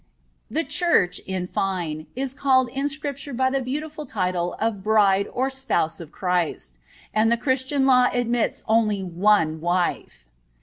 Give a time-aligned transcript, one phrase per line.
[0.49, 5.51] The Church, in fine, is called in Scripture by the beautiful title of bride or
[5.51, 6.77] spouse of Christ,(25)
[7.13, 10.25] and the Christian law admits only of one wife.